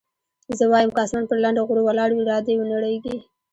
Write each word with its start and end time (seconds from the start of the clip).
زه 0.57 0.63
وايم 0.71 0.91
که 0.95 1.01
اسمان 1.05 1.25
پر 1.29 1.37
لنډه 1.43 1.61
غرو 1.67 1.81
ولاړ 1.85 2.09
وي 2.13 2.23
را 2.31 2.37
دې 2.45 2.53
ونړېږي. 2.57 3.17